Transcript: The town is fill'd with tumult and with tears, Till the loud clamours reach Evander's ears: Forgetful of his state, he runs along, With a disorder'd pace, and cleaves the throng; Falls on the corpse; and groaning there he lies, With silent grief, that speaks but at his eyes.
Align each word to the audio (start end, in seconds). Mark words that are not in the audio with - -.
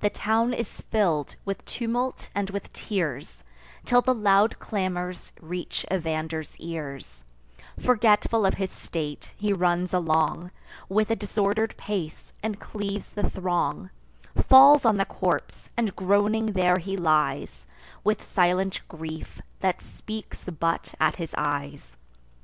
The 0.00 0.10
town 0.10 0.54
is 0.54 0.80
fill'd 0.90 1.36
with 1.44 1.64
tumult 1.64 2.30
and 2.34 2.50
with 2.50 2.72
tears, 2.72 3.44
Till 3.84 4.00
the 4.00 4.12
loud 4.12 4.58
clamours 4.58 5.30
reach 5.40 5.86
Evander's 5.88 6.56
ears: 6.58 7.22
Forgetful 7.78 8.44
of 8.44 8.54
his 8.54 8.72
state, 8.72 9.30
he 9.36 9.52
runs 9.52 9.94
along, 9.94 10.50
With 10.88 11.12
a 11.12 11.14
disorder'd 11.14 11.76
pace, 11.76 12.32
and 12.42 12.58
cleaves 12.58 13.14
the 13.14 13.30
throng; 13.30 13.90
Falls 14.48 14.84
on 14.84 14.96
the 14.96 15.04
corpse; 15.04 15.70
and 15.76 15.94
groaning 15.94 16.46
there 16.46 16.78
he 16.78 16.96
lies, 16.96 17.64
With 18.02 18.24
silent 18.24 18.80
grief, 18.88 19.40
that 19.60 19.80
speaks 19.80 20.48
but 20.50 20.92
at 20.98 21.14
his 21.22 21.32
eyes. 21.38 21.96